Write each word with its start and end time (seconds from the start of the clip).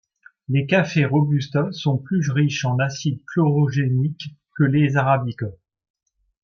Les 0.47 0.65
cafés 0.65 1.05
robusta 1.05 1.71
sont 1.73 1.99
plus 1.99 2.31
riches 2.31 2.65
en 2.65 2.79
acides 2.79 3.21
chlorogéniques 3.31 4.35
que 4.57 4.63
les 4.63 4.95
arabica. 4.97 5.45